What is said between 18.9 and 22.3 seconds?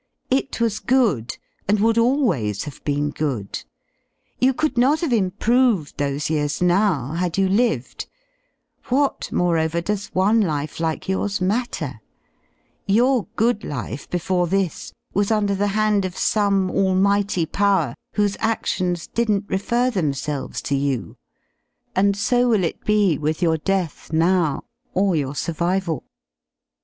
didn*t refer themselves to yoUy and